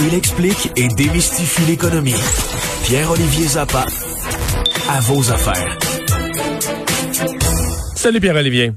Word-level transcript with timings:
Il 0.00 0.14
explique 0.14 0.70
et 0.76 0.88
démystifie 0.88 1.62
l'économie. 1.66 2.14
Pierre-Olivier 2.84 3.46
Zappa, 3.46 3.86
à 4.90 5.00
vos 5.00 5.30
affaires. 5.30 5.78
Salut 7.94 8.20
Pierre-Olivier. 8.20 8.72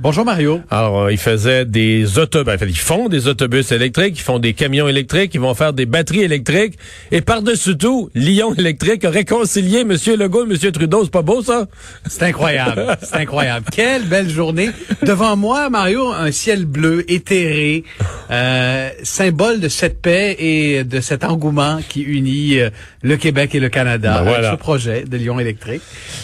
Bonjour 0.00 0.24
Mario. 0.24 0.60
Alors, 0.72 1.02
euh, 1.02 1.12
ils 1.12 1.18
faisaient 1.18 1.64
des 1.64 2.18
autobus, 2.18 2.54
ils 2.62 2.76
font 2.76 3.08
des 3.08 3.28
autobus 3.28 3.70
électriques, 3.70 4.18
ils 4.18 4.22
font 4.22 4.40
des 4.40 4.52
camions 4.52 4.88
électriques, 4.88 5.32
ils 5.34 5.40
vont 5.40 5.54
faire 5.54 5.72
des 5.72 5.86
batteries 5.86 6.22
électriques. 6.22 6.76
Et 7.12 7.20
par-dessus 7.20 7.78
tout, 7.78 8.10
Lyon 8.12 8.54
électrique 8.54 9.04
a 9.04 9.10
réconcilié 9.10 9.82
M. 9.82 9.92
Legault 10.18 10.46
et 10.46 10.50
M. 10.50 10.72
Trudeau. 10.72 11.04
C'est 11.04 11.12
pas 11.12 11.22
beau, 11.22 11.42
ça? 11.42 11.66
C'est 12.08 12.24
incroyable. 12.24 12.96
C'est 13.02 13.14
incroyable. 13.14 13.66
Quelle 13.70 14.02
belle 14.02 14.28
journée. 14.28 14.70
Devant 15.02 15.36
moi, 15.36 15.70
Mario, 15.70 16.08
un 16.08 16.32
ciel 16.32 16.64
bleu, 16.64 17.08
éthéré, 17.08 17.84
euh, 18.32 18.90
symbole 19.04 19.60
de 19.60 19.68
cette 19.68 20.02
paix 20.02 20.34
et 20.40 20.82
de 20.82 21.00
cet 21.00 21.22
engouement 21.22 21.78
qui 21.88 22.02
unit 22.02 22.58
euh, 22.58 22.70
le 23.02 23.16
Québec 23.16 23.54
et 23.54 23.60
le 23.60 23.68
Canada 23.68 24.16
Ben 24.18 24.24
voilà. 24.24 24.48
avec 24.48 24.58
ce 24.58 24.62
projet 24.62 25.04
de 25.04 25.16
Lyon 25.16 25.38
électrique. 25.38 25.82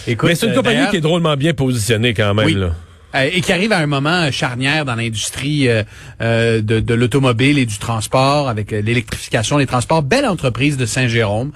Écoute, 0.08 0.28
Mais 0.28 0.34
c'est 0.34 0.46
une 0.46 0.52
euh, 0.52 0.56
compagnie 0.56 0.90
qui 0.90 0.96
est 0.96 1.00
drôlement 1.00 1.36
bien 1.36 1.54
positionnée 1.54 2.14
quand 2.14 2.34
même. 2.34 2.46
Oui. 2.46 2.54
Là. 2.54 2.74
Euh, 3.14 3.28
et 3.32 3.40
qui 3.40 3.52
arrive 3.52 3.72
à 3.72 3.78
un 3.78 3.86
moment 3.86 4.30
charnière 4.30 4.84
dans 4.84 4.94
l'industrie 4.94 5.68
euh, 5.68 5.82
euh, 6.20 6.60
de, 6.62 6.94
l'automobile 6.94 7.58
et 7.58 7.66
du 7.66 7.78
transport 7.78 8.48
avec 8.48 8.70
l'électrification 8.70 9.58
des 9.58 9.66
transports. 9.66 10.02
Belle 10.02 10.26
entreprise 10.26 10.76
de 10.76 10.86
Saint-Jérôme. 10.86 11.52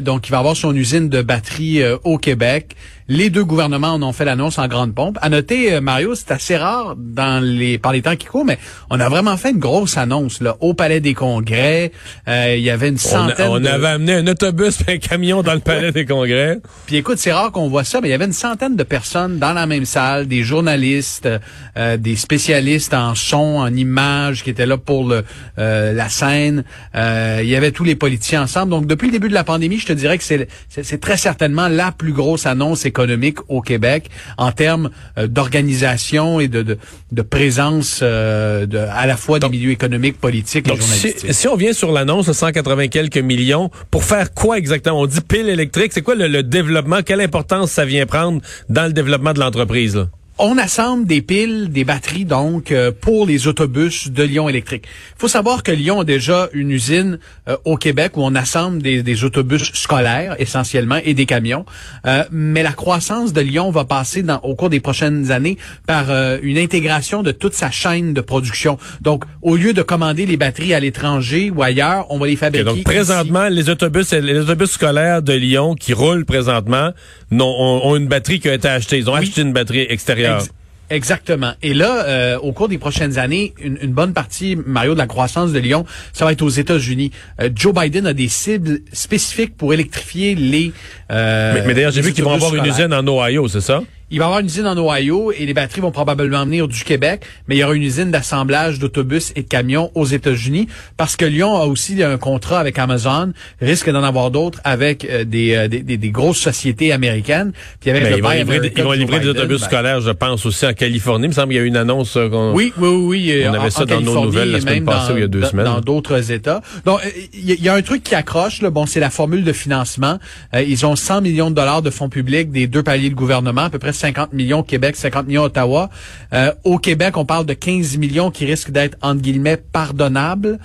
Donc, 0.00 0.28
il 0.28 0.30
va 0.30 0.38
avoir 0.38 0.56
son 0.56 0.74
usine 0.74 1.08
de 1.08 1.22
batterie 1.22 1.82
au 2.04 2.18
Québec. 2.18 2.76
Les 3.08 3.30
deux 3.30 3.44
gouvernements 3.44 3.94
en 3.94 4.02
ont 4.02 4.12
fait 4.12 4.24
l'annonce 4.24 4.58
en 4.58 4.68
grande 4.68 4.94
pompe. 4.94 5.18
À 5.22 5.28
noter, 5.28 5.74
euh, 5.74 5.80
Mario, 5.80 6.14
c'est 6.14 6.30
assez 6.30 6.56
rare 6.56 6.94
dans 6.96 7.42
les 7.42 7.78
par 7.78 7.92
les 7.92 8.02
temps 8.02 8.16
qui 8.16 8.26
courent, 8.26 8.44
mais 8.44 8.58
on 8.90 9.00
a 9.00 9.08
vraiment 9.08 9.36
fait 9.36 9.50
une 9.50 9.58
grosse 9.58 9.96
annonce 9.96 10.40
là, 10.40 10.56
au 10.60 10.74
Palais 10.74 11.00
des 11.00 11.14
Congrès. 11.14 11.92
Euh, 12.28 12.54
il 12.56 12.62
y 12.62 12.70
avait 12.70 12.88
une 12.88 12.94
On, 12.94 12.98
centaine 12.98 13.48
on 13.48 13.60
de... 13.60 13.66
avait 13.66 13.88
amené 13.88 14.14
un 14.14 14.26
autobus 14.26 14.78
et 14.86 14.92
un 14.92 14.98
camion 14.98 15.42
dans 15.42 15.54
le 15.54 15.60
palais 15.60 15.92
des 15.92 16.06
congrès. 16.06 16.60
Puis 16.86 16.96
écoute, 16.96 17.18
c'est 17.18 17.32
rare 17.32 17.52
qu'on 17.52 17.68
voit 17.68 17.84
ça, 17.84 18.00
mais 18.00 18.08
il 18.08 18.10
y 18.12 18.14
avait 18.14 18.24
une 18.24 18.32
centaine 18.32 18.76
de 18.76 18.82
personnes 18.82 19.38
dans 19.38 19.52
la 19.52 19.66
même 19.66 19.84
salle, 19.84 20.26
des 20.26 20.42
journalistes, 20.42 21.28
euh, 21.76 21.96
des 21.96 22.16
spécialistes 22.16 22.94
en 22.94 23.14
son, 23.14 23.36
en 23.58 23.74
images 23.74 24.42
qui 24.42 24.50
étaient 24.50 24.66
là 24.66 24.76
pour 24.76 25.08
le, 25.08 25.24
euh, 25.58 25.92
la 25.92 26.08
scène. 26.08 26.64
Euh, 26.94 27.40
il 27.42 27.48
y 27.48 27.56
avait 27.56 27.72
tous 27.72 27.84
les 27.84 27.96
politiciens 27.96 28.42
ensemble. 28.42 28.70
Donc 28.70 28.86
depuis 28.86 29.06
le 29.06 29.12
début 29.12 29.28
de 29.28 29.34
la 29.34 29.44
pandémie, 29.44 29.78
je 29.78 29.86
te 29.86 29.92
dirais 29.92 30.18
que 30.18 30.24
c'est 30.24 31.00
très 31.00 31.16
certainement 31.16 31.68
la 31.68 31.92
plus 31.92 32.12
grosse 32.12 32.46
annonce 32.46 32.84
économique 32.92 33.38
au 33.48 33.60
Québec 33.62 34.10
en 34.36 34.52
termes 34.52 34.90
euh, 35.18 35.26
d'organisation 35.26 36.40
et 36.40 36.48
de, 36.48 36.62
de, 36.62 36.78
de 37.10 37.22
présence 37.22 38.00
euh, 38.02 38.66
de, 38.66 38.78
à 38.78 39.06
la 39.06 39.16
fois 39.16 39.38
des 39.38 39.48
milieux 39.48 39.70
économiques, 39.70 40.18
politiques 40.20 40.66
et 40.66 40.70
Donc, 40.70 40.82
si, 40.82 41.48
on 41.48 41.56
vient 41.56 41.72
sur 41.72 41.90
l'annonce 41.90 42.26
de 42.26 42.32
180 42.32 42.88
quelques 42.88 43.18
millions, 43.18 43.70
pour 43.90 44.04
faire 44.04 44.34
quoi 44.34 44.58
exactement? 44.58 45.00
On 45.00 45.06
dit 45.06 45.20
pile 45.20 45.48
électrique. 45.48 45.92
C'est 45.94 46.02
quoi 46.02 46.14
le, 46.14 46.28
le 46.28 46.42
développement? 46.42 47.00
Quelle 47.02 47.20
importance 47.20 47.70
ça 47.72 47.84
vient 47.84 48.06
prendre 48.06 48.40
dans 48.68 48.86
le 48.86 48.92
développement 48.92 49.32
de 49.32 49.40
l'entreprise? 49.40 50.06
On 50.38 50.56
assemble 50.58 51.06
des 51.06 51.20
piles, 51.20 51.68
des 51.70 51.84
batteries 51.84 52.24
donc 52.24 52.72
euh, 52.72 52.90
pour 52.90 53.26
les 53.26 53.46
autobus 53.46 54.08
de 54.10 54.22
Lyon 54.22 54.48
électrique. 54.48 54.84
Il 55.16 55.20
faut 55.20 55.28
savoir 55.28 55.62
que 55.62 55.70
Lyon 55.70 56.00
a 56.00 56.04
déjà 56.04 56.48
une 56.54 56.70
usine 56.70 57.18
euh, 57.48 57.56
au 57.66 57.76
Québec 57.76 58.16
où 58.16 58.22
on 58.22 58.34
assemble 58.34 58.80
des, 58.82 59.02
des 59.02 59.24
autobus 59.24 59.70
scolaires 59.74 60.34
essentiellement 60.40 60.98
et 61.04 61.12
des 61.14 61.26
camions. 61.26 61.66
Euh, 62.06 62.24
mais 62.32 62.62
la 62.62 62.72
croissance 62.72 63.32
de 63.34 63.42
Lyon 63.42 63.70
va 63.70 63.84
passer 63.84 64.22
dans, 64.22 64.38
au 64.38 64.54
cours 64.56 64.70
des 64.70 64.80
prochaines 64.80 65.30
années 65.30 65.58
par 65.86 66.10
euh, 66.10 66.38
une 66.42 66.56
intégration 66.58 67.22
de 67.22 67.30
toute 67.30 67.52
sa 67.54 67.70
chaîne 67.70 68.14
de 68.14 68.20
production. 68.22 68.78
Donc, 69.02 69.24
au 69.42 69.54
lieu 69.54 69.74
de 69.74 69.82
commander 69.82 70.24
les 70.24 70.38
batteries 70.38 70.72
à 70.72 70.80
l'étranger 70.80 71.52
ou 71.54 71.62
ailleurs, 71.62 72.06
on 72.08 72.18
va 72.18 72.26
les 72.26 72.36
fabriquer. 72.36 72.64
donc 72.64 72.76
ici. 72.76 72.84
présentement, 72.84 73.48
les 73.48 73.68
autobus, 73.68 74.10
les 74.12 74.38
autobus 74.38 74.70
scolaires 74.70 75.20
de 75.22 75.34
Lyon 75.34 75.74
qui 75.74 75.92
roulent 75.92 76.24
présentement 76.24 76.90
ont, 77.30 77.80
ont 77.84 77.96
une 77.96 78.08
batterie 78.08 78.40
qui 78.40 78.48
a 78.48 78.54
été 78.54 78.68
achetée. 78.68 78.96
Ils 78.98 79.10
ont 79.10 79.14
Oui. 79.14 79.20
acheté 79.20 79.42
une 79.42 79.52
batterie 79.52 79.86
extérieure. 79.88 80.21
Ex- 80.38 80.50
Exactement. 80.90 81.52
Et 81.62 81.72
là, 81.72 82.04
euh, 82.04 82.38
au 82.40 82.52
cours 82.52 82.68
des 82.68 82.76
prochaines 82.76 83.18
années, 83.18 83.54
une, 83.62 83.78
une 83.80 83.92
bonne 83.92 84.12
partie, 84.12 84.56
Mario, 84.56 84.92
de 84.92 84.98
la 84.98 85.06
croissance 85.06 85.50
de 85.50 85.58
Lyon, 85.58 85.86
ça 86.12 86.26
va 86.26 86.32
être 86.32 86.42
aux 86.42 86.50
États-Unis. 86.50 87.12
Euh, 87.40 87.48
Joe 87.54 87.72
Biden 87.74 88.06
a 88.06 88.12
des 88.12 88.28
cibles 88.28 88.80
spécifiques 88.92 89.56
pour 89.56 89.72
électrifier 89.72 90.34
les. 90.34 90.70
euh, 91.10 91.54
mais 91.54 91.62
mais 91.66 91.74
d'ailleurs, 91.74 91.92
j'ai 91.92 92.02
vu 92.02 92.12
qu'ils 92.12 92.24
vont 92.24 92.32
avoir 92.34 92.54
une 92.54 92.64
usine 92.78 92.92
en 92.92 93.06
Ohio, 93.08 93.48
c'est 93.48 93.62
ça? 93.62 93.82
Il 94.12 94.18
va 94.18 94.24
y 94.24 94.26
avoir 94.26 94.40
une 94.40 94.46
usine 94.46 94.66
en 94.66 94.76
Ohio 94.76 95.32
et 95.32 95.46
les 95.46 95.54
batteries 95.54 95.80
vont 95.80 95.90
probablement 95.90 96.44
venir 96.44 96.68
du 96.68 96.84
Québec, 96.84 97.22
mais 97.48 97.56
il 97.56 97.58
y 97.60 97.64
aura 97.64 97.74
une 97.74 97.82
usine 97.82 98.10
d'assemblage 98.10 98.78
d'autobus 98.78 99.32
et 99.36 99.42
de 99.42 99.48
camions 99.48 99.90
aux 99.94 100.04
États-Unis 100.04 100.68
parce 100.96 101.16
que 101.16 101.24
Lyon 101.24 101.56
a 101.56 101.64
aussi 101.64 102.00
un 102.02 102.18
contrat 102.18 102.60
avec 102.60 102.78
Amazon, 102.78 103.32
risque 103.60 103.90
d'en 103.90 104.02
avoir 104.04 104.30
d'autres 104.30 104.60
avec 104.64 105.04
euh, 105.06 105.24
des, 105.24 105.54
euh, 105.54 105.66
des, 105.66 105.80
des- 105.80 105.96
des 105.96 106.10
grosses 106.10 106.38
sociétés 106.38 106.92
américaines. 106.92 107.52
Puis 107.80 107.90
avec 107.90 108.02
Mais 108.04 108.10
ils 108.18 108.22
vont 108.22 108.28
livrer, 108.30 108.56
America 108.58 108.74
ils 108.76 108.84
vont 108.84 108.92
livrer 108.92 109.20
des 109.20 109.28
autobus 109.28 109.60
ben, 109.60 109.66
scolaires, 109.66 110.00
je 110.02 110.10
pense, 110.10 110.44
aussi 110.46 110.66
en 110.66 110.74
Californie. 110.74 111.24
Il 111.24 111.28
me 111.30 111.34
semble 111.34 111.48
qu'il 111.48 111.56
y 111.56 111.60
a 111.60 111.62
eu 111.62 111.68
une 111.68 111.76
annonce 111.78 112.16
euh, 112.18 112.28
qu'on... 112.28 112.52
Oui, 112.52 112.72
oui, 112.78 112.88
oui. 112.88 113.44
On 113.48 113.54
avait 113.54 113.66
en- 113.66 113.70
ça 113.70 113.82
en 113.82 113.86
dans 113.86 114.00
nos 114.02 114.24
nouvelles 114.24 114.50
la 114.52 114.60
semaine 114.60 114.84
passée 114.84 115.08
dans- 115.08 115.14
ou 115.14 115.16
il 115.16 115.20
y 115.20 115.24
a 115.24 115.28
deux 115.28 115.40
dans- 115.40 115.48
semaines. 115.50 115.64
Dans 115.64 115.80
d'autres 115.80 116.30
États. 116.30 116.60
Donc, 116.84 117.00
il 117.32 117.48
y, 117.48 117.52
a- 117.52 117.54
il 117.54 117.64
y 117.64 117.68
a 117.70 117.74
un 117.74 117.82
truc 117.82 118.02
qui 118.02 118.14
accroche. 118.14 118.60
Là, 118.60 118.68
bon, 118.68 118.84
c'est 118.84 119.00
la 119.00 119.08
formule 119.10 119.42
de 119.42 119.52
financement. 119.54 120.18
Euh, 120.54 120.62
ils 120.62 120.84
ont 120.84 120.96
100 120.96 121.22
millions 121.22 121.48
de 121.50 121.54
dollars 121.56 121.80
de 121.80 121.88
fonds 121.90 122.10
publics 122.10 122.50
des 122.50 122.66
deux 122.66 122.82
paliers 122.82 123.08
de 123.08 123.14
gouvernement, 123.14 123.62
à 123.62 123.70
peu 123.70 123.78
près 123.78 123.92
50 124.02 124.32
millions 124.32 124.62
Québec, 124.64 124.96
50 124.96 125.28
millions 125.28 125.44
Ottawa. 125.44 125.88
Euh, 126.32 126.52
au 126.64 126.78
Québec, 126.78 127.16
on 127.16 127.24
parle 127.24 127.46
de 127.46 127.54
15 127.54 127.96
millions 127.98 128.30
qui 128.32 128.44
risquent 128.44 128.72
d'être, 128.72 128.96
entre 129.00 129.22
guillemets, 129.22 129.56
pardonnables. 129.56 130.58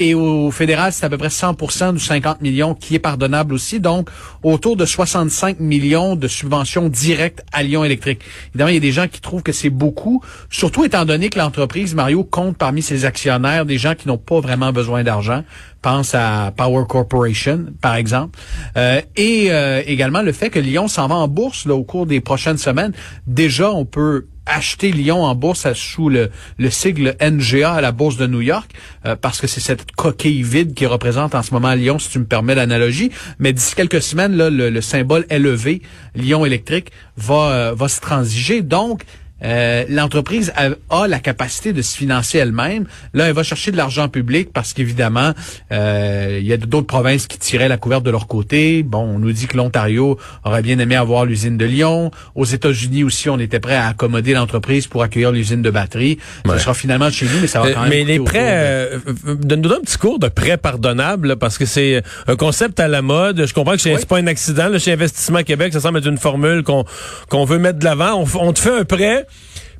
Et 0.00 0.12
au 0.14 0.50
fédéral, 0.50 0.92
c'est 0.92 1.06
à 1.06 1.08
peu 1.08 1.18
près 1.18 1.28
100% 1.28 1.92
du 1.92 2.00
50 2.00 2.40
millions 2.40 2.74
qui 2.74 2.96
est 2.96 2.98
pardonnable 2.98 3.54
aussi. 3.54 3.78
Donc, 3.78 4.10
autour 4.42 4.76
de 4.76 4.84
65 4.84 5.60
millions 5.60 6.16
de 6.16 6.26
subventions 6.26 6.88
directes 6.88 7.44
à 7.52 7.62
Lyon 7.62 7.84
Électrique. 7.84 8.20
Évidemment, 8.48 8.70
il 8.70 8.74
y 8.74 8.78
a 8.78 8.80
des 8.80 8.90
gens 8.90 9.06
qui 9.06 9.20
trouvent 9.20 9.44
que 9.44 9.52
c'est 9.52 9.70
beaucoup, 9.70 10.20
surtout 10.50 10.84
étant 10.84 11.04
donné 11.04 11.28
que 11.28 11.38
l'entreprise, 11.38 11.94
Mario, 11.94 12.24
compte 12.24 12.56
parmi 12.56 12.82
ses 12.82 13.04
actionnaires 13.04 13.66
des 13.66 13.78
gens 13.78 13.94
qui 13.94 14.08
n'ont 14.08 14.18
pas 14.18 14.40
vraiment 14.40 14.72
besoin 14.72 15.04
d'argent. 15.04 15.44
Pense 15.80 16.14
à 16.14 16.52
Power 16.56 16.86
Corporation, 16.88 17.66
par 17.80 17.94
exemple. 17.94 18.38
Euh, 18.76 19.00
et 19.16 19.52
euh, 19.52 19.82
également 19.86 20.22
le 20.22 20.32
fait 20.32 20.50
que 20.50 20.58
Lyon 20.58 20.88
s'en 20.88 21.06
va 21.06 21.14
en 21.14 21.28
bourse 21.28 21.66
au 21.66 21.84
cours 21.84 22.06
des 22.06 22.20
prochaines 22.20 22.58
semaines. 22.58 22.92
Déjà, 23.26 23.70
on 23.70 23.84
peut 23.84 24.26
acheter 24.46 24.90
Lyon 24.92 25.24
en 25.24 25.34
bourse 25.34 25.72
sous 25.74 26.08
le, 26.08 26.30
le 26.58 26.70
sigle 26.70 27.16
NGA 27.20 27.72
à 27.72 27.80
la 27.80 27.92
bourse 27.92 28.16
de 28.16 28.26
New 28.26 28.40
York, 28.40 28.70
euh, 29.06 29.16
parce 29.16 29.40
que 29.40 29.46
c'est 29.46 29.60
cette 29.60 29.92
coquille 29.92 30.42
vide 30.42 30.74
qui 30.74 30.86
représente 30.86 31.34
en 31.34 31.42
ce 31.42 31.52
moment 31.52 31.74
Lyon, 31.74 31.98
si 31.98 32.10
tu 32.10 32.18
me 32.18 32.26
permets 32.26 32.54
l'analogie. 32.54 33.10
Mais 33.38 33.52
d'ici 33.52 33.74
quelques 33.74 34.02
semaines, 34.02 34.36
le 34.36 34.80
symbole 34.80 35.26
élevé, 35.30 35.82
Lyon 36.14 36.44
électrique, 36.44 36.90
va, 37.16 37.50
euh, 37.50 37.74
va 37.74 37.88
se 37.88 38.00
transiger. 38.00 38.62
Donc, 38.62 39.04
euh, 39.44 39.84
l'entreprise 39.88 40.52
a, 40.56 40.70
a 40.90 41.06
la 41.06 41.18
capacité 41.18 41.72
de 41.72 41.82
se 41.82 41.96
financer 41.96 42.38
elle-même. 42.38 42.86
Là, 43.12 43.26
elle 43.28 43.34
va 43.34 43.42
chercher 43.42 43.70
de 43.70 43.76
l'argent 43.76 44.08
public 44.08 44.50
parce 44.52 44.72
qu'évidemment, 44.72 45.32
euh, 45.72 46.38
il 46.40 46.46
y 46.46 46.52
a 46.52 46.56
d'autres 46.56 46.86
provinces 46.86 47.26
qui 47.26 47.38
tiraient 47.38 47.68
la 47.68 47.76
couverte 47.76 48.02
de 48.04 48.10
leur 48.10 48.26
côté. 48.26 48.82
Bon, 48.82 49.00
on 49.02 49.18
nous 49.18 49.32
dit 49.32 49.46
que 49.46 49.56
l'Ontario 49.56 50.18
aurait 50.44 50.62
bien 50.62 50.78
aimé 50.78 50.96
avoir 50.96 51.24
l'usine 51.24 51.56
de 51.56 51.64
Lyon. 51.64 52.10
Aux 52.34 52.44
États-Unis 52.44 53.04
aussi, 53.04 53.28
on 53.28 53.38
était 53.38 53.60
prêt 53.60 53.76
à 53.76 53.88
accommoder 53.88 54.32
l'entreprise 54.32 54.86
pour 54.86 55.02
accueillir 55.02 55.30
l'usine 55.32 55.62
de 55.62 55.70
batterie. 55.70 56.18
Ouais. 56.46 56.54
Ce 56.54 56.60
sera 56.64 56.74
finalement 56.74 57.10
chez 57.10 57.26
nous, 57.26 57.40
mais 57.40 57.46
ça 57.46 57.60
va 57.60 57.66
Euh, 57.68 57.74
quand 57.74 57.80
même. 57.82 57.90
mais 57.90 58.04
les 58.04 58.18
prêts, 58.20 58.38
de- 58.40 58.96
euh, 58.96 58.98
euh, 59.28 59.34
donne-nous 59.34 59.72
un 59.72 59.80
petit 59.80 59.98
cours 59.98 60.18
de 60.18 60.28
prêts 60.28 60.56
pardonnables, 60.56 61.28
là, 61.28 61.36
parce 61.36 61.58
que 61.58 61.66
c'est 61.66 62.02
un 62.26 62.36
concept 62.36 62.80
à 62.80 62.88
la 62.88 63.02
mode. 63.02 63.44
Je 63.46 63.52
comprends 63.54 63.72
que 63.74 63.80
c'est 63.80 63.94
Oui. 63.94 64.04
pas 64.06 64.18
un 64.18 64.26
accident. 64.26 64.68
Là, 64.68 64.78
chez 64.78 64.92
Investissement 64.92 65.42
Québec, 65.42 65.72
ça 65.72 65.80
semble 65.80 65.98
être 65.98 66.08
une 66.08 66.18
formule 66.18 66.62
qu'on 66.62 66.84
qu'on 67.28 67.44
veut 67.44 67.58
mettre 67.58 67.78
de 67.78 67.84
l'avant. 67.84 68.14
On, 68.22 68.26
on 68.48 68.52
te 68.52 68.58
fait 68.60 68.78
un 68.80 68.84
prêt, 68.84 69.26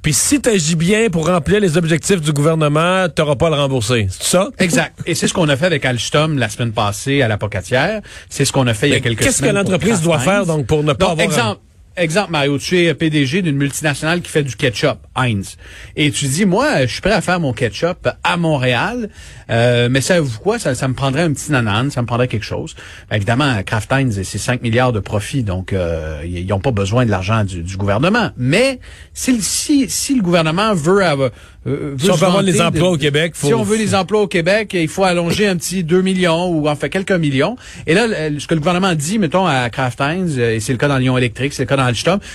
puis 0.04 0.12
si 0.12 0.40
tu 0.40 0.48
agis 0.50 0.76
bien 0.76 1.08
pour 1.10 1.26
remplir 1.26 1.58
les 1.60 1.76
objectifs 1.76 2.20
du 2.20 2.32
gouvernement, 2.32 3.06
tu 3.08 3.20
n'auras 3.22 3.34
pas 3.36 3.46
à 3.48 3.50
le 3.50 3.56
rembourser. 3.56 4.06
C'est 4.10 4.24
ça? 4.28 4.48
Exact. 4.58 4.96
Et 5.06 5.14
c'est 5.16 5.26
ce 5.26 5.32
qu'on 5.34 5.48
a 5.48 5.56
fait 5.56 5.66
avec 5.66 5.84
Alstom 5.84 6.38
la 6.38 6.48
semaine 6.48 6.72
passée 6.72 7.22
à 7.22 7.28
l'apocatière. 7.28 8.02
C'est 8.28 8.44
ce 8.44 8.52
qu'on 8.52 8.66
a 8.66 8.74
fait 8.74 8.88
il 8.88 8.92
y 8.92 8.96
a 8.96 9.00
quelques 9.00 9.18
qu'est-ce 9.20 9.40
que 9.40 9.48
semaines. 9.48 9.54
l'entreprise 9.56 10.00
doit 10.02 10.18
faire, 10.20 10.46
donc, 10.46 10.66
pour 10.66 10.84
ne 10.84 10.92
pas 10.92 11.06
Donc, 11.14 11.20
avoir 11.20 11.46
un- 11.48 11.56
Exemple, 11.96 12.32
Mario, 12.32 12.58
tu 12.58 12.78
es 12.80 12.92
PDG 12.94 13.42
d'une 13.42 13.56
multinationale 13.56 14.20
qui 14.20 14.28
fait 14.30 14.42
du 14.42 14.56
ketchup, 14.56 14.98
Heinz. 15.14 15.56
Et 15.96 16.10
tu 16.10 16.26
dis, 16.26 16.44
moi, 16.44 16.86
je 16.86 16.92
suis 16.92 17.00
prêt 17.00 17.12
à 17.12 17.20
faire 17.20 17.38
mon 17.38 17.52
ketchup 17.52 18.08
à 18.24 18.36
Montréal, 18.36 19.10
euh, 19.50 19.88
mais 19.90 20.00
savez-vous 20.00 20.38
quoi? 20.40 20.58
Ça, 20.58 20.74
ça 20.74 20.88
me 20.88 20.94
prendrait 20.94 21.22
un 21.22 21.32
petit 21.32 21.52
nanan, 21.52 21.90
ça 21.90 22.02
me 22.02 22.06
prendrait 22.06 22.26
quelque 22.28 22.44
chose. 22.44 22.74
Ben, 23.10 23.16
évidemment, 23.16 23.62
Kraft 23.64 23.92
Heinz, 23.92 24.20
c'est 24.24 24.38
5 24.38 24.62
milliards 24.62 24.92
de 24.92 24.98
profits, 25.00 25.44
donc 25.44 25.72
euh, 25.72 26.22
ils 26.24 26.46
n'ont 26.48 26.58
pas 26.60 26.72
besoin 26.72 27.06
de 27.06 27.10
l'argent 27.10 27.44
du, 27.44 27.62
du 27.62 27.76
gouvernement. 27.76 28.30
Mais 28.36 28.80
si, 29.12 29.40
si, 29.40 29.88
si 29.88 30.16
le 30.16 30.22
gouvernement 30.22 30.74
veut... 30.74 31.04
avoir- 31.04 31.30
euh, 31.66 31.94
Si 31.98 32.10
on 32.10 32.14
veut 32.14 32.26
avoir 32.26 32.42
les 32.42 32.60
emplois 32.60 32.88
de- 32.88 32.94
au 32.94 32.98
Québec, 32.98 33.32
faut- 33.36 33.46
Si 33.46 33.54
on 33.54 33.62
veut 33.62 33.76
les 33.76 33.94
emplois 33.94 34.22
au 34.22 34.26
Québec, 34.28 34.70
il 34.74 34.88
faut 34.88 35.04
allonger 35.04 35.46
un 35.46 35.56
petit 35.56 35.84
2 35.84 36.02
millions 36.02 36.48
ou 36.48 36.68
en 36.68 36.74
fait 36.76 36.90
quelques 36.90 37.12
millions. 37.12 37.56
Et 37.86 37.94
là, 37.94 38.08
ce 38.38 38.46
que 38.48 38.54
le 38.54 38.60
gouvernement 38.60 38.94
dit, 38.94 39.18
mettons, 39.20 39.46
à 39.46 39.70
Kraft 39.70 40.00
Heinz, 40.00 40.38
euh, 40.38 40.54
et 40.56 40.60
c'est 40.60 40.72
le 40.72 40.78
cas 40.78 40.88
dans 40.88 40.98
Lyon 40.98 41.16
Électrique, 41.16 41.52
c'est 41.52 41.62
le 41.62 41.68
cas 41.68 41.76
dans 41.76 41.83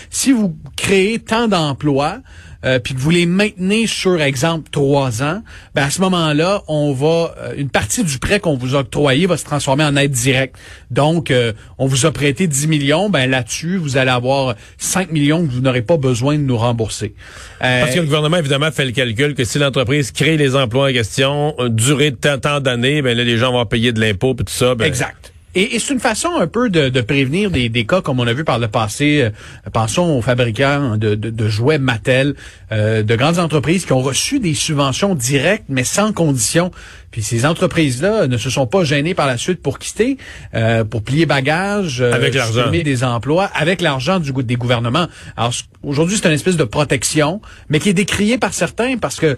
Si 0.09 0.31
vous 0.31 0.57
créez 0.75 1.19
tant 1.19 1.47
d'emplois, 1.47 2.19
euh, 2.65 2.77
puis 2.77 2.93
que 2.93 2.99
vous 2.99 3.09
les 3.09 3.25
maintenez 3.25 3.87
sur 3.87 4.21
exemple 4.21 4.69
trois 4.69 5.23
ans, 5.23 5.41
ben 5.75 5.83
à 5.83 5.89
ce 5.89 6.01
moment-là, 6.01 6.61
on 6.67 6.91
va 6.91 7.33
euh, 7.37 7.53
une 7.55 7.69
partie 7.69 8.03
du 8.03 8.19
prêt 8.19 8.41
qu'on 8.41 8.57
vous 8.57 8.75
a 8.75 8.79
octroyé 8.79 9.27
va 9.27 9.37
se 9.37 9.45
transformer 9.45 9.85
en 9.85 9.95
aide 9.95 10.11
directe. 10.11 10.57
Donc, 10.91 11.31
euh, 11.31 11.53
on 11.77 11.87
vous 11.87 12.05
a 12.05 12.11
prêté 12.11 12.47
10 12.47 12.67
millions, 12.67 13.09
ben 13.09 13.29
là-dessus, 13.29 13.77
vous 13.77 13.95
allez 13.95 14.11
avoir 14.11 14.55
5 14.77 15.09
millions 15.09 15.47
que 15.47 15.51
vous 15.51 15.61
n'aurez 15.61 15.83
pas 15.83 15.95
besoin 15.95 16.35
de 16.35 16.43
nous 16.43 16.57
rembourser. 16.57 17.13
Parce 17.59 17.91
que 17.91 17.99
le 17.99 18.05
gouvernement, 18.05 18.37
évidemment, 18.37 18.71
fait 18.71 18.85
le 18.85 18.91
calcul 18.91 19.35
que 19.35 19.45
si 19.45 19.57
l'entreprise 19.57 20.11
crée 20.11 20.35
les 20.35 20.57
emplois 20.57 20.89
en 20.89 20.93
question, 20.93 21.55
durée 21.69 22.11
de 22.11 22.17
tant, 22.17 22.59
d'années, 22.59 23.01
ben 23.01 23.15
là, 23.15 23.23
les 23.23 23.37
gens 23.37 23.53
vont 23.53 23.65
payer 23.65 23.93
de 23.93 24.01
l'impôt 24.01 24.33
et 24.33 24.43
tout 24.43 24.53
ça. 24.53 24.75
Ben, 24.75 24.85
exact. 24.85 25.31
Et, 25.55 25.79
c'est 25.79 25.93
une 25.93 25.99
façon 25.99 26.29
un 26.37 26.45
peu 26.45 26.69
de, 26.69 27.01
prévenir 27.01 27.49
des, 27.49 27.85
cas 27.85 28.01
comme 28.01 28.19
on 28.19 28.27
a 28.27 28.33
vu 28.33 28.43
par 28.43 28.59
le 28.59 28.67
passé. 28.67 29.21
Euh, 29.23 29.29
pensons 29.71 30.17
aux 30.17 30.21
fabricants 30.21 30.95
de, 30.97 31.47
jouets 31.47 31.79
Mattel, 31.79 32.35
euh, 32.71 33.01
de 33.01 33.15
grandes 33.15 33.39
entreprises 33.39 33.85
qui 33.85 33.93
ont 33.93 34.01
reçu 34.01 34.39
des 34.39 34.53
subventions 34.53 35.15
directes 35.15 35.65
mais 35.67 35.83
sans 35.83 36.13
condition. 36.13 36.71
Puis 37.11 37.23
ces 37.23 37.45
entreprises-là 37.45 38.27
ne 38.27 38.37
se 38.37 38.49
sont 38.49 38.67
pas 38.67 38.83
gênées 38.83 39.13
par 39.13 39.27
la 39.27 39.37
suite 39.37 39.61
pour 39.61 39.79
quitter, 39.79 40.17
euh, 40.53 40.83
pour 40.83 41.03
plier 41.03 41.25
bagages, 41.25 42.01
avec 42.01 42.33
l'argent, 42.33 42.69
des 42.71 43.03
emplois, 43.03 43.45
avec 43.53 43.81
l'argent 43.81 44.19
du 44.19 44.31
des 44.31 44.55
gouvernements. 44.55 45.07
Alors 45.35 45.53
aujourd'hui, 45.83 46.17
c'est 46.17 46.27
une 46.27 46.33
espèce 46.33 46.57
de 46.57 46.63
protection, 46.63 47.41
mais 47.69 47.79
qui 47.79 47.89
est 47.89 47.93
décriée 47.93 48.37
par 48.37 48.53
certains 48.53 48.97
parce 48.97 49.19
que 49.19 49.37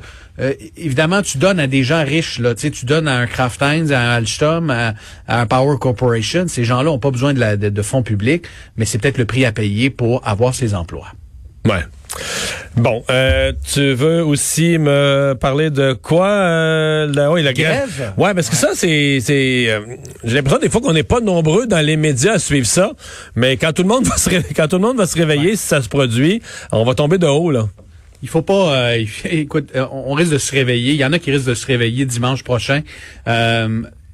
évidemment, 0.76 1.22
tu 1.22 1.38
donnes 1.38 1.60
à 1.60 1.68
des 1.68 1.84
gens 1.84 2.04
riches 2.04 2.40
là, 2.40 2.56
tu 2.56 2.62
sais, 2.62 2.72
tu 2.72 2.86
donnes 2.86 3.08
à 3.08 3.16
un 3.16 3.28
Kraft 3.28 3.62
Heinz, 3.62 3.92
à 3.92 4.02
un 4.02 4.10
Alstom, 4.16 4.70
à, 4.70 4.96
à 5.28 5.42
un 5.42 5.46
Power 5.46 5.78
Corporation 5.80 6.42
ces 6.48 6.64
gens-là 6.64 6.86
n'ont 6.86 7.00
pas 7.00 7.12
besoin 7.12 7.34
de, 7.34 7.82
fonds 7.82 8.04
publics, 8.04 8.46
mais 8.78 8.86
c'est 8.86 8.98
peut-être 8.98 9.18
le 9.18 9.26
prix 9.26 9.46
à 9.46 9.52
payer 9.52 9.90
pour 9.90 10.26
avoir 10.28 10.56
ces 10.56 10.76
emplois. 10.76 11.08
Ouais. 11.66 11.82
Bon, 12.76 13.04
euh, 13.10 13.52
tu 13.74 13.94
veux 13.94 14.24
aussi 14.24 14.78
me 14.78 15.34
parler 15.40 15.70
de 15.70 15.94
quoi 15.94 16.28
euh, 16.28 17.12
la, 17.14 17.32
oui, 17.32 17.44
la 17.44 17.54
grève? 17.54 18.14
Ouais, 18.18 18.34
parce 18.34 18.50
que 18.50 18.56
ça 18.56 18.70
c'est 18.74 19.20
c'est 19.22 19.70
euh, 19.70 19.82
j'ai 20.24 20.36
l'impression 20.36 20.60
des 20.60 20.70
fois 20.70 20.82
qu'on 20.82 20.94
n'est 20.94 21.04
pas 21.04 21.20
nombreux 21.20 21.68
dans 21.68 21.86
les 21.86 21.98
médias 21.98 22.34
à 22.34 22.40
suivre 22.40 22.66
ça, 22.66 22.92
mais 23.36 23.58
quand 23.58 23.74
tout 23.74 23.84
le 23.84 23.90
monde 23.90 24.06
va 24.08 24.18
se 24.18 24.30
quand 24.30 24.68
tout 24.68 24.78
le 24.78 24.82
monde 24.82 24.98
va 24.98 25.06
se 25.06 25.18
réveiller 25.18 25.56
si 25.56 25.68
ça 25.68 25.82
se 25.82 25.90
produit, 25.90 26.42
on 26.72 26.84
va 26.84 26.96
tomber 26.96 27.18
de 27.18 27.28
haut 27.28 27.52
là. 27.52 27.68
Il 28.24 28.30
faut 28.30 28.42
pas. 28.42 28.94
écoute, 29.26 29.70
on 29.92 30.14
risque 30.14 30.32
de 30.32 30.38
se 30.38 30.52
réveiller. 30.52 30.94
Il 30.94 31.00
y 31.00 31.06
en 31.06 31.14
a 31.14 31.20
qui 31.20 31.32
risquent 31.32 31.48
de 31.48 31.56
se 31.56 31.66
réveiller 31.66 32.06
dimanche 32.06 32.44
prochain. 32.44 32.82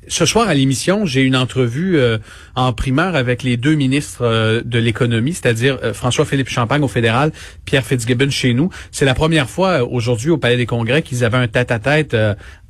Ce 0.09 0.25
soir 0.25 0.47
à 0.47 0.53
l'émission, 0.53 1.05
j'ai 1.05 1.21
une 1.21 1.35
entrevue 1.35 1.97
euh, 1.97 2.17
en 2.55 2.71
primeur 2.71 3.15
avec 3.15 3.43
les 3.43 3.57
deux 3.57 3.75
ministres 3.75 4.21
euh, 4.21 4.61
de 4.63 4.79
l'économie, 4.79 5.33
c'est-à-dire 5.33 5.77
euh, 5.83 5.93
François-Philippe 5.93 6.47
Champagne 6.47 6.81
au 6.81 6.87
fédéral, 6.87 7.33
Pierre 7.65 7.85
Fitzgibbon 7.85 8.29
chez 8.29 8.53
nous. 8.53 8.69
C'est 8.91 9.03
la 9.03 9.13
première 9.13 9.49
fois 9.49 9.83
aujourd'hui 9.83 10.29
au 10.29 10.37
Palais 10.37 10.55
des 10.55 10.65
Congrès 10.65 11.01
qu'ils 11.01 11.25
avaient 11.25 11.37
un 11.37 11.49
tête-à-tête 11.49 12.15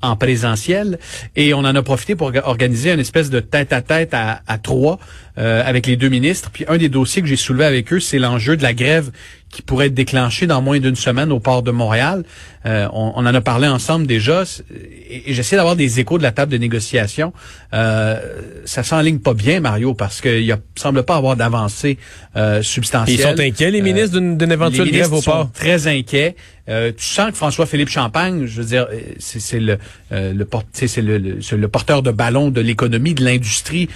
en 0.01 0.16
présentiel 0.16 0.98
et 1.36 1.54
on 1.54 1.60
en 1.60 1.75
a 1.75 1.84
profité 1.84 2.16
pour 2.16 2.31
organiser 2.44 2.92
une 2.92 3.00
espèce 3.00 3.30
de 3.30 3.40
tête-à-tête 3.40 4.13
à, 4.13 4.42
à, 4.48 4.57
trois 4.57 5.00
avec 5.36 5.86
les 5.86 5.95
deux 5.95 6.10
ministres. 6.10 6.50
Puis 6.51 6.66
un 6.68 6.78
des 6.78 6.90
dossiers 6.90 7.22
que 7.22 7.28
j'ai 7.28 7.36
soulevé 7.36 7.66
avec 7.66 7.94
eux, 7.94 8.00
c'est 8.00 8.19
l'enjeu 8.19 8.57
de 8.57 8.63
la 8.63 8.74
grève 8.74 9.12
qui 9.50 9.62
pourrait 9.62 9.88
être 9.88 9.94
déclenché 9.94 10.46
dans 10.46 10.62
moins 10.62 10.80
d'une 10.80 10.96
semaine 10.96 11.32
au 11.32 11.40
port 11.40 11.64
de 11.64 11.72
Montréal. 11.72 12.24
Euh, 12.66 12.88
on, 12.92 13.26
en 13.26 13.26
a 13.26 13.42
parlé 13.42 13.68
ensemble 13.68 14.06
déjà 14.06 14.44
et, 14.70 15.34
j'essaie 15.34 15.56
d'avoir 15.56 15.78
des 15.78 16.02
échos 16.02 16.18
de 16.18 16.24
la 16.24 16.34
table 16.34 16.52
de 16.52 16.58
négociation. 16.58 17.32
Euh, 17.74 18.20
ça 18.66 18.84
s'enligne 18.84 19.20
pas 19.20 19.34
bien, 19.34 19.62
Mario, 19.62 19.94
parce 19.94 20.20
qu'il 20.20 20.58
semble 20.76 21.04
pas 21.04 21.16
avoir 21.16 21.38
d'avancée 21.38 21.98
euh, 22.36 22.62
substantielle. 22.62 23.20
Ils 23.20 23.22
sont 23.22 23.40
inquiets, 23.40 23.72
les 23.72 23.82
ministres, 23.82 24.20
d'une 24.20 24.52
éventuelle 24.52 24.92
grève 24.92 25.14
au 25.14 25.22
port? 25.22 25.50
très 25.54 25.88
inquiets. 25.88 26.36
tu 26.68 27.06
sens 27.06 27.32
que 27.32 27.38
François-Philippe 27.38 27.90
Champagne, 27.90 28.46
je 28.48 28.62
veux 28.62 28.68
dire, 28.68 28.88
c'est 29.20 29.60
le, 29.62 29.78
le, 30.12 30.48
c'est 30.74 31.02
le, 31.02 31.18
le, 31.18 31.68
porteur 31.70 32.02
de 32.04 32.12
ballon 32.12 32.50
de 32.50 32.60
l'économie, 32.60 33.14
de 33.14 33.24
l'industrie, 33.24 33.88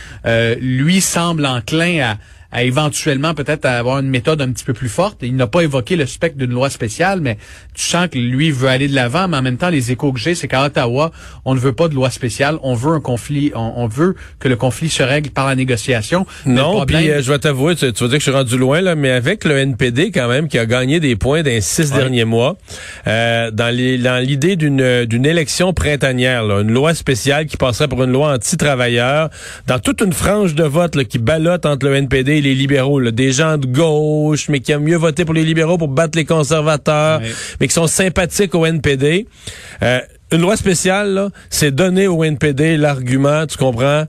lui 0.61 1.01
semble 1.01 1.45
enclin 1.45 2.11
à 2.11 2.17
à 2.51 2.63
éventuellement 2.63 3.33
peut-être 3.33 3.65
avoir 3.65 3.99
une 3.99 4.09
méthode 4.09 4.41
un 4.41 4.51
petit 4.51 4.65
peu 4.65 4.73
plus 4.73 4.89
forte. 4.89 5.19
Il 5.21 5.35
n'a 5.35 5.47
pas 5.47 5.61
évoqué 5.61 5.95
le 5.95 6.05
spectre 6.05 6.37
d'une 6.37 6.51
loi 6.51 6.69
spéciale, 6.69 7.21
mais 7.21 7.37
tu 7.73 7.85
sens 7.85 8.07
que 8.09 8.17
lui 8.17 8.51
veut 8.51 8.67
aller 8.67 8.87
de 8.87 8.95
l'avant, 8.95 9.27
mais 9.27 9.37
en 9.37 9.41
même 9.41 9.57
temps, 9.57 9.69
les 9.69 9.91
échos 9.91 10.11
que 10.11 10.19
j'ai, 10.19 10.35
c'est 10.35 10.47
qu'à 10.47 10.65
Ottawa, 10.65 11.11
on 11.45 11.55
ne 11.55 11.59
veut 11.59 11.73
pas 11.73 11.87
de 11.87 11.95
loi 11.95 12.09
spéciale, 12.09 12.57
on 12.63 12.73
veut 12.73 12.93
un 12.93 12.99
conflit, 12.99 13.51
on, 13.55 13.87
veut 13.87 14.15
que 14.39 14.47
le 14.47 14.55
conflit 14.55 14.89
se 14.89 15.03
règle 15.03 15.29
par 15.29 15.47
la 15.47 15.55
négociation. 15.55 16.25
Non, 16.45 16.85
puis 16.85 17.09
euh, 17.09 17.21
je 17.21 17.31
vais 17.31 17.39
t'avouer, 17.39 17.75
tu, 17.75 17.85
vas 17.85 17.91
dire 17.91 18.09
que 18.09 18.15
je 18.15 18.19
suis 18.19 18.31
rendu 18.31 18.57
loin, 18.57 18.81
là, 18.81 18.95
mais 18.95 19.11
avec 19.11 19.45
le 19.45 19.57
NPD 19.57 20.11
quand 20.11 20.27
même, 20.27 20.47
qui 20.47 20.57
a 20.57 20.65
gagné 20.65 20.99
des 20.99 21.15
points 21.15 21.43
dans 21.43 21.49
les 21.49 21.61
six 21.61 21.91
derniers 21.91 22.25
mois, 22.25 22.57
euh, 23.07 23.51
dans 23.51 23.73
l'idée 23.73 24.55
d'une 24.55 25.05
d'une 25.05 25.25
élection 25.25 25.73
printanière, 25.73 26.43
une 26.59 26.71
loi 26.71 26.93
spéciale 26.93 27.45
qui 27.45 27.57
passerait 27.57 27.87
pour 27.87 28.03
une 28.03 28.11
loi 28.11 28.33
anti-travailleur, 28.33 29.29
dans 29.67 29.79
toute 29.79 30.01
une 30.01 30.13
frange 30.13 30.55
de 30.55 30.63
vote 30.63 31.03
qui 31.05 31.19
ballotte 31.19 31.65
entre 31.65 31.87
le 31.87 31.95
NPD 31.95 32.40
les 32.41 32.55
libéraux, 32.55 33.01
des 33.01 33.31
gens 33.31 33.57
de 33.57 33.67
gauche, 33.67 34.49
mais 34.49 34.59
qui 34.59 34.71
aiment 34.71 34.83
mieux 34.83 34.97
voter 34.97 35.25
pour 35.25 35.33
les 35.33 35.43
libéraux 35.43 35.77
pour 35.77 35.87
battre 35.87 36.17
les 36.17 36.25
conservateurs, 36.25 37.21
mais 37.59 37.67
qui 37.67 37.73
sont 37.73 37.87
sympathiques 37.87 38.55
au 38.55 38.65
NPD. 38.65 39.27
Euh, 39.83 39.99
une 40.31 40.41
loi 40.41 40.55
spéciale, 40.55 41.29
c'est 41.49 41.71
donner 41.71 42.07
au 42.07 42.23
NPD 42.23 42.77
l'argument, 42.77 43.45
tu 43.45 43.57
comprends, 43.57 44.05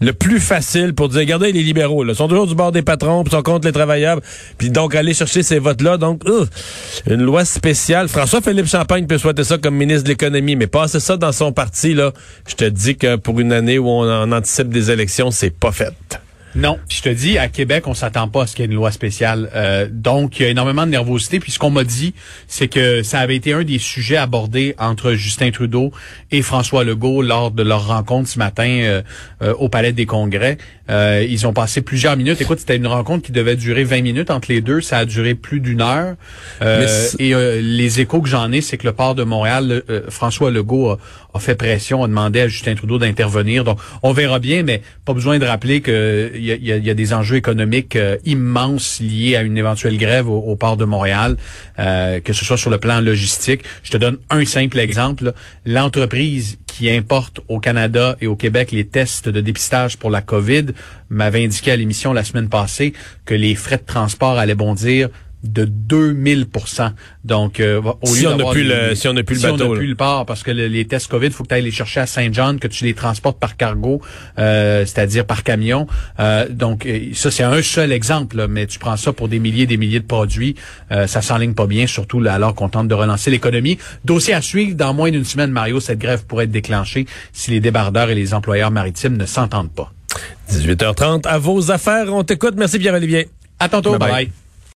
le 0.00 0.12
plus 0.12 0.40
facile 0.40 0.94
pour 0.94 1.08
dire, 1.08 1.20
regardez, 1.20 1.52
les 1.52 1.62
libéraux, 1.62 2.04
là, 2.04 2.14
sont 2.14 2.28
toujours 2.28 2.46
du 2.46 2.54
bord 2.54 2.72
des 2.72 2.82
patrons, 2.82 3.24
puis 3.24 3.32
sont 3.32 3.42
contre 3.42 3.66
les 3.66 3.72
travailleurs, 3.72 4.20
puis 4.56 4.70
donc 4.70 4.94
aller 4.94 5.14
chercher 5.14 5.42
ces 5.42 5.58
votes-là. 5.58 5.96
Donc, 5.96 6.22
une 7.06 7.22
loi 7.22 7.44
spéciale. 7.44 8.08
François-Philippe 8.08 8.66
Champagne 8.66 9.06
peut 9.06 9.18
souhaiter 9.18 9.44
ça 9.44 9.58
comme 9.58 9.74
ministre 9.74 10.04
de 10.04 10.10
l'économie, 10.10 10.56
mais 10.56 10.68
passer 10.68 11.00
ça 11.00 11.16
dans 11.16 11.32
son 11.32 11.52
parti, 11.52 11.94
là, 11.94 12.12
je 12.46 12.54
te 12.54 12.64
dis 12.64 12.96
que 12.96 13.16
pour 13.16 13.40
une 13.40 13.52
année 13.52 13.78
où 13.78 13.88
on, 13.88 14.04
on 14.04 14.32
anticipe 14.32 14.68
des 14.68 14.90
élections, 14.90 15.30
c'est 15.30 15.50
pas 15.50 15.72
fait. 15.72 15.94
Non, 16.58 16.76
je 16.88 17.02
te 17.02 17.08
dis, 17.08 17.38
à 17.38 17.46
Québec, 17.46 17.86
on 17.86 17.94
s'attend 17.94 18.26
pas 18.26 18.42
à 18.42 18.46
ce 18.48 18.56
qu'il 18.56 18.64
y 18.64 18.66
ait 18.66 18.70
une 18.70 18.74
loi 18.74 18.90
spéciale. 18.90 19.48
Euh, 19.54 19.86
donc, 19.88 20.40
il 20.40 20.42
y 20.42 20.46
a 20.46 20.48
énormément 20.48 20.86
de 20.86 20.90
nervosité. 20.90 21.38
Puis 21.38 21.52
ce 21.52 21.58
qu'on 21.60 21.70
m'a 21.70 21.84
dit, 21.84 22.14
c'est 22.48 22.66
que 22.66 23.04
ça 23.04 23.20
avait 23.20 23.36
été 23.36 23.52
un 23.52 23.62
des 23.62 23.78
sujets 23.78 24.16
abordés 24.16 24.74
entre 24.76 25.12
Justin 25.12 25.52
Trudeau 25.52 25.92
et 26.32 26.42
François 26.42 26.82
Legault 26.82 27.22
lors 27.22 27.52
de 27.52 27.62
leur 27.62 27.86
rencontre 27.86 28.28
ce 28.28 28.40
matin 28.40 28.68
euh, 28.68 29.02
euh, 29.40 29.54
au 29.54 29.68
Palais 29.68 29.92
des 29.92 30.04
Congrès. 30.04 30.58
ils 30.88 31.46
ont 31.46 31.52
passé 31.52 31.80
plusieurs 31.80 32.16
minutes. 32.16 32.40
Écoute, 32.40 32.58
c'était 32.58 32.76
une 32.76 32.88
rencontre 32.88 33.24
qui 33.26 33.32
devait 33.32 33.54
durer 33.54 33.84
20 33.84 34.02
minutes 34.02 34.30
entre 34.32 34.50
les 34.50 34.60
deux. 34.60 34.80
Ça 34.80 34.98
a 34.98 35.04
duré 35.04 35.36
plus 35.36 35.60
d'une 35.60 35.80
heure. 35.80 36.16
et 36.60 37.34
les 37.62 38.00
échos 38.00 38.20
que 38.20 38.28
j'en 38.28 38.50
ai, 38.50 38.62
c'est 38.62 38.78
que 38.78 38.86
le 38.86 38.92
port 38.92 39.14
de 39.14 39.22
Montréal, 39.22 39.84
François 40.08 40.50
Legault 40.50 40.90
a, 40.90 40.98
a, 41.38 41.40
fait 41.40 41.54
pression, 41.54 42.04
a 42.04 42.08
demandé 42.08 42.40
à 42.40 42.48
Justin 42.48 42.74
Trudeau 42.74 42.98
d'intervenir. 42.98 43.64
Donc, 43.64 43.78
on 44.02 44.12
verra 44.12 44.38
bien, 44.38 44.62
mais 44.62 44.82
pas 45.04 45.14
besoin 45.14 45.38
de 45.38 45.46
rappeler 45.46 45.80
que 45.80 46.32
il 46.34 46.44
y 46.44 46.90
a, 46.90 46.94
des 46.94 47.12
enjeux 47.12 47.36
économiques 47.36 47.96
euh, 47.96 48.16
immenses 48.24 49.00
liés 49.00 49.36
à 49.36 49.42
une 49.42 49.56
éventuelle 49.56 49.96
grève 49.96 50.28
au, 50.28 50.56
port 50.56 50.76
de 50.76 50.84
Montréal, 50.84 51.36
euh, 51.78 52.20
que 52.20 52.32
ce 52.32 52.44
soit 52.44 52.56
sur 52.56 52.70
le 52.70 52.78
plan 52.78 53.00
logistique. 53.00 53.62
Je 53.82 53.90
te 53.90 53.96
donne 53.96 54.18
un 54.30 54.44
simple 54.44 54.78
exemple. 54.78 55.32
L'entreprise 55.64 56.58
qui 56.66 56.90
importe 56.90 57.40
au 57.48 57.60
Canada 57.60 58.16
et 58.20 58.26
au 58.26 58.36
Québec 58.36 58.70
les 58.72 58.86
tests 58.86 59.28
de 59.28 59.40
dépistage 59.40 59.96
pour 59.96 60.10
la 60.10 60.20
COVID 60.20 60.66
m'avait 61.08 61.44
indiqué 61.44 61.72
à 61.72 61.76
l'émission 61.76 62.12
la 62.12 62.24
semaine 62.24 62.48
passée 62.48 62.92
que 63.24 63.34
les 63.34 63.54
frais 63.54 63.78
de 63.78 63.84
transport 63.84 64.38
allaient 64.38 64.54
bondir 64.54 65.08
de 65.44 65.64
2000 65.64 66.46
Donc, 67.24 67.60
euh, 67.60 67.80
au 67.80 68.06
si, 68.06 68.22
lieu 68.22 68.28
on 68.28 68.50
plus 68.50 68.64
le, 68.64 68.94
si 68.94 69.06
on 69.06 69.12
n'a 69.12 69.22
plus 69.22 69.36
le 69.36 69.42
bateau. 69.42 69.56
Si 69.56 69.62
on 69.62 69.68
n'a 69.72 69.76
plus 69.76 69.86
le 69.86 69.94
port, 69.94 70.26
parce 70.26 70.42
que 70.42 70.50
les 70.50 70.84
tests 70.84 71.08
COVID, 71.08 71.30
faut 71.30 71.44
que 71.44 71.48
tu 71.48 71.54
ailles 71.54 71.62
les 71.62 71.70
chercher 71.70 72.00
à 72.00 72.06
Saint-Jean, 72.06 72.58
que 72.58 72.66
tu 72.66 72.84
les 72.84 72.94
transportes 72.94 73.38
par 73.38 73.56
cargo, 73.56 74.00
euh, 74.38 74.84
c'est-à-dire 74.84 75.24
par 75.24 75.44
camion. 75.44 75.86
Euh, 76.18 76.48
donc, 76.48 76.88
ça, 77.14 77.30
c'est 77.30 77.44
un 77.44 77.62
seul 77.62 77.92
exemple, 77.92 78.46
mais 78.48 78.66
tu 78.66 78.78
prends 78.78 78.96
ça 78.96 79.12
pour 79.12 79.28
des 79.28 79.38
milliers 79.38 79.62
et 79.62 79.66
des 79.66 79.76
milliers 79.76 80.00
de 80.00 80.06
produits. 80.06 80.56
ça 80.90 81.22
s'enligne 81.22 81.54
pas 81.54 81.66
bien, 81.66 81.86
surtout 81.86 82.20
là, 82.20 82.34
alors 82.34 82.54
qu'on 82.54 82.68
tente 82.68 82.88
de 82.88 82.94
relancer 82.94 83.30
l'économie. 83.30 83.78
Dossier 84.04 84.34
à 84.34 84.42
suivre. 84.42 84.74
Dans 84.74 84.94
moins 84.94 85.10
d'une 85.10 85.24
semaine, 85.24 85.50
Mario, 85.50 85.80
cette 85.80 85.98
grève 85.98 86.24
pourrait 86.26 86.44
être 86.44 86.50
déclenchée 86.50 87.06
si 87.32 87.50
les 87.50 87.60
débardeurs 87.60 88.10
et 88.10 88.14
les 88.14 88.34
employeurs 88.34 88.70
maritimes 88.70 89.16
ne 89.16 89.26
s'entendent 89.26 89.72
pas. 89.72 89.92
18h30, 90.50 91.26
à 91.26 91.38
vos 91.38 91.70
affaires. 91.70 92.12
On 92.12 92.24
t'écoute. 92.24 92.54
Merci 92.56 92.78
Pierre-Olivier. 92.78 93.28
À 93.58 93.68
tantôt. 93.68 93.96
bye. 93.98 94.10
bye. 94.10 94.30